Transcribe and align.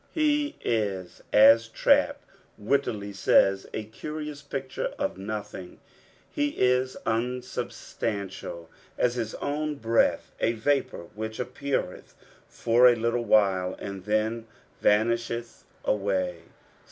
He 0.13 0.55
is 0.65 1.21
as 1.31 1.67
Trapp 1.67 2.21
wittily 2.57 3.11
aaya" 3.13 3.67
a 3.75 3.83
curious 3.83 4.41
picture 4.41 4.95
of 4.97 5.19
nothing." 5.19 5.79
He 6.31 6.57
is 6.57 6.97
unauhstantisl 7.05 8.65
as 8.97 9.13
his 9.13 9.35
own 9.35 9.75
breath, 9.75 10.31
a. 10.39 10.53
vapour 10.53 11.09
which 11.13 11.39
appeareth 11.39 12.15
for 12.47 12.87
a 12.87 12.95
little 12.95 13.25
while, 13.25 13.75
and 13.75 14.05
then 14.05 14.47
VHnisheth 14.83 15.65
awaj. 15.85 16.35